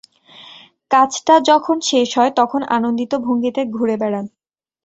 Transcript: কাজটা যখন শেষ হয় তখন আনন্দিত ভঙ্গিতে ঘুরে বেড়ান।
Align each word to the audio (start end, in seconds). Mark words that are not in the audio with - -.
কাজটা 0.91 1.35
যখন 1.49 1.77
শেষ 1.89 2.09
হয় 2.17 2.31
তখন 2.39 2.61
আনন্দিত 2.75 3.11
ভঙ্গিতে 3.25 3.61
ঘুরে 3.75 3.95
বেড়ান। 4.01 4.25